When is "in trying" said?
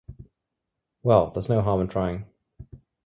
1.81-2.25